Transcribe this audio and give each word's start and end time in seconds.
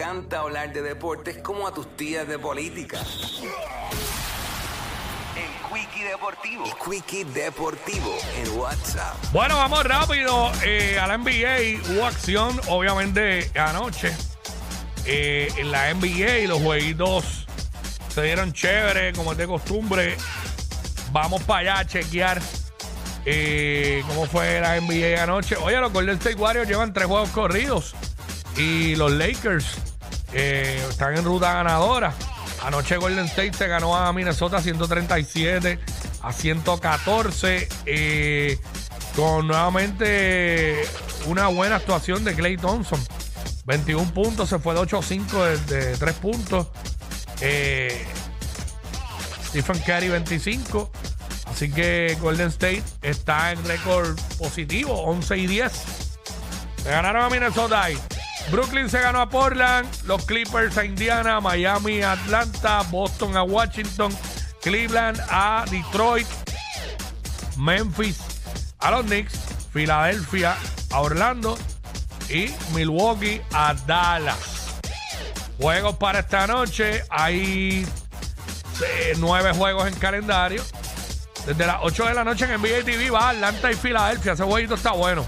encanta 0.00 0.38
hablar 0.38 0.72
de 0.72 0.80
deportes 0.80 1.36
como 1.42 1.68
a 1.68 1.74
tus 1.74 1.94
tías 1.94 2.26
de 2.26 2.38
política. 2.38 2.98
El 5.36 5.50
Quickie 5.68 6.04
Deportivo. 6.04 6.64
El 6.64 6.72
Quickie 6.90 7.24
Deportivo 7.24 8.16
en 8.38 8.58
WhatsApp. 8.58 9.14
Bueno, 9.30 9.56
vamos 9.56 9.84
rápido 9.84 10.50
eh, 10.64 10.98
a 10.98 11.06
la 11.06 11.18
NBA. 11.18 11.92
Hubo 11.92 12.06
acción, 12.06 12.58
obviamente, 12.68 13.50
anoche. 13.60 14.10
Eh, 15.04 15.52
en 15.58 15.70
la 15.70 15.92
NBA 15.92 16.48
los 16.48 16.62
jueguitos 16.62 17.46
se 18.08 18.22
dieron 18.22 18.54
chévere, 18.54 19.12
como 19.12 19.32
es 19.32 19.38
de 19.38 19.46
costumbre. 19.46 20.16
Vamos 21.12 21.42
para 21.42 21.60
allá 21.60 21.78
a 21.80 21.86
chequear 21.86 22.40
eh, 23.26 24.02
cómo 24.08 24.24
fue 24.24 24.62
la 24.62 24.80
NBA 24.80 25.22
anoche. 25.22 25.56
Oye, 25.56 25.76
los 25.76 25.92
Golden 25.92 26.16
State 26.16 26.36
Warriors 26.36 26.66
llevan 26.66 26.94
tres 26.94 27.04
juegos 27.04 27.28
corridos 27.28 27.94
y 28.56 28.96
los 28.96 29.12
Lakers 29.12 29.89
eh, 30.32 30.84
están 30.88 31.16
en 31.16 31.24
ruta 31.24 31.52
ganadora. 31.52 32.14
Anoche 32.62 32.96
Golden 32.96 33.26
State 33.26 33.54
se 33.54 33.68
ganó 33.68 33.96
a 33.96 34.12
Minnesota 34.12 34.60
137 34.60 35.78
a 36.22 36.32
114 36.32 37.68
eh, 37.86 38.58
con 39.16 39.46
nuevamente 39.46 40.82
una 41.26 41.48
buena 41.48 41.76
actuación 41.76 42.24
de 42.24 42.34
Clay 42.34 42.56
Thompson. 42.56 43.00
21 43.64 44.12
puntos, 44.12 44.48
se 44.48 44.58
fue 44.58 44.74
de 44.74 44.80
8-5 44.80 45.66
de, 45.66 45.86
de 45.86 45.96
3 45.96 46.14
puntos. 46.16 46.68
Eh, 47.40 48.04
Stephen 49.46 49.78
Curry 49.80 50.08
25. 50.08 50.90
Así 51.46 51.70
que 51.70 52.16
Golden 52.20 52.48
State 52.48 52.82
está 53.02 53.52
en 53.52 53.64
récord 53.64 54.18
positivo, 54.38 54.94
11 55.02 55.36
y 55.38 55.46
10. 55.46 55.72
Se 56.82 56.90
ganaron 56.90 57.22
a 57.24 57.28
Minnesota 57.28 57.82
ahí. 57.82 57.98
Brooklyn 58.50 58.90
se 58.90 59.00
ganó 59.00 59.20
a 59.20 59.28
Portland, 59.28 59.88
los 60.06 60.24
Clippers 60.24 60.76
a 60.76 60.84
Indiana, 60.84 61.40
Miami 61.40 62.02
a 62.02 62.12
Atlanta, 62.12 62.82
Boston 62.90 63.36
a 63.36 63.44
Washington, 63.44 64.16
Cleveland 64.60 65.20
a 65.30 65.64
Detroit, 65.70 66.26
Memphis 67.56 68.18
a 68.80 68.90
los 68.90 69.04
Knicks, 69.06 69.38
Filadelfia 69.72 70.56
a 70.90 71.00
Orlando 71.00 71.56
y 72.28 72.50
Milwaukee 72.74 73.40
a 73.52 73.74
Dallas. 73.86 74.80
Juegos 75.60 75.96
para 75.96 76.20
esta 76.20 76.46
noche. 76.46 77.04
Hay 77.10 77.86
eh, 78.82 79.12
nueve 79.18 79.52
juegos 79.52 79.86
en 79.86 79.94
calendario. 79.94 80.62
Desde 81.46 81.66
las 81.66 81.78
8 81.82 82.06
de 82.06 82.14
la 82.14 82.24
noche 82.24 82.44
en 82.46 82.60
NBA 82.60 82.84
TV 82.84 83.10
va 83.10 83.30
Atlanta 83.30 83.70
y 83.70 83.74
Filadelfia. 83.74 84.32
Ese 84.32 84.44
jueguito 84.44 84.74
está 84.74 84.92
bueno. 84.92 85.24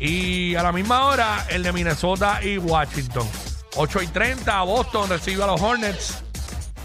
Y 0.00 0.54
a 0.54 0.62
la 0.62 0.72
misma 0.72 1.04
hora, 1.04 1.46
el 1.50 1.62
de 1.62 1.72
Minnesota 1.72 2.42
y 2.42 2.56
Washington. 2.56 3.28
8 3.76 4.02
y 4.02 4.06
30, 4.06 4.62
Boston 4.62 5.10
recibe 5.10 5.44
a 5.44 5.46
los 5.46 5.60
Hornets. 5.60 6.22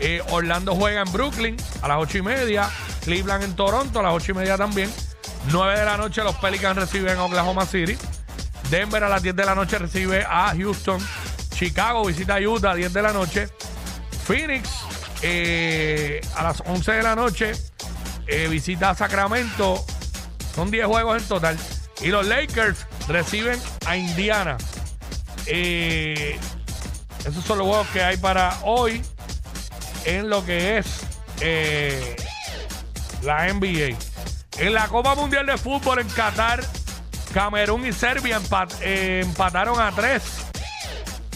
Eh, 0.01 0.21
Orlando 0.31 0.75
juega 0.75 1.01
en 1.01 1.11
Brooklyn 1.13 1.57
a 1.81 1.87
las 1.87 1.97
8 1.99 2.17
y 2.17 2.21
media. 2.21 2.69
Cleveland 3.05 3.45
en 3.45 3.55
Toronto 3.55 3.99
a 3.99 4.03
las 4.03 4.13
8 4.13 4.33
y 4.33 4.35
media 4.35 4.57
también. 4.57 4.91
9 5.51 5.79
de 5.79 5.85
la 5.85 5.95
noche 5.95 6.23
los 6.23 6.35
Pelicans 6.35 6.75
reciben 6.75 7.17
a 7.17 7.23
Oklahoma 7.23 7.65
City. 7.65 7.97
Denver 8.69 9.01
a 9.01 9.07
las 9.07 9.23
10 9.23 9.33
de 9.33 9.45
la 9.45 9.55
noche 9.55 9.79
recibe 9.79 10.25
a 10.27 10.53
Houston. 10.53 10.99
Chicago 11.55 12.03
visita 12.03 12.35
a 12.35 12.41
Utah 12.41 12.71
a 12.71 12.75
10 12.75 12.91
de 12.91 13.01
la 13.01 13.13
noche. 13.13 13.47
Phoenix 14.25 14.69
eh, 15.21 16.19
a 16.35 16.43
las 16.43 16.61
11 16.65 16.91
de 16.91 17.03
la 17.03 17.15
noche 17.15 17.53
eh, 18.27 18.49
visita 18.49 18.89
a 18.89 18.95
Sacramento. 18.95 19.85
Son 20.53 20.69
10 20.69 20.85
juegos 20.85 21.21
en 21.21 21.27
total. 21.29 21.57
Y 22.01 22.07
los 22.07 22.25
Lakers 22.25 22.85
reciben 23.07 23.59
a 23.85 23.97
Indiana. 23.97 24.57
Eh, 25.47 26.39
esos 27.25 27.43
son 27.43 27.57
los 27.57 27.67
juegos 27.67 27.87
que 27.87 28.03
hay 28.03 28.17
para 28.17 28.57
hoy 28.63 29.01
en 30.05 30.29
lo 30.29 30.45
que 30.45 30.77
es 30.77 31.01
eh, 31.41 32.15
la 33.23 33.51
NBA. 33.51 33.97
En 34.57 34.73
la 34.73 34.87
Copa 34.87 35.15
Mundial 35.15 35.45
de 35.45 35.57
Fútbol 35.57 35.99
en 35.99 36.07
Qatar, 36.09 36.63
Camerún 37.33 37.85
y 37.85 37.91
Serbia 37.91 38.39
eh, 38.81 39.21
empataron 39.23 39.79
a 39.79 39.91
3. 39.91 40.23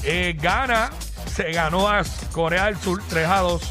Eh, 0.04 0.38
Ghana 0.40 0.92
se 1.36 1.52
ganó 1.52 1.90
a 1.90 2.04
Corea 2.32 2.66
del 2.66 2.78
Sur 2.78 3.02
3 3.10 3.28
a 3.28 3.40
2. 3.40 3.62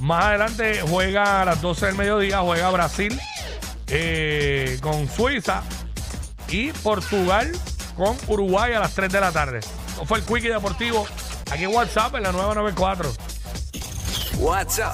Más 0.00 0.24
adelante 0.24 0.80
juega 0.88 1.42
a 1.42 1.44
las 1.44 1.60
12 1.60 1.86
del 1.86 1.94
mediodía, 1.94 2.40
juega 2.40 2.70
Brasil 2.70 3.20
con 4.80 5.08
Suiza 5.08 5.62
y 6.48 6.72
Portugal 6.72 7.50
con 7.96 8.16
Uruguay 8.26 8.72
a 8.72 8.80
las 8.80 8.94
3 8.94 9.12
de 9.12 9.20
la 9.20 9.32
tarde. 9.32 9.58
Esto 9.58 10.04
fue 10.04 10.18
el 10.18 10.24
Quickie 10.24 10.50
Deportivo 10.50 11.06
aquí 11.50 11.64
en 11.64 11.74
WhatsApp 11.74 12.14
en 12.16 12.24
la 12.24 12.32
994. 12.32 13.12
WhatsApp 14.38 14.92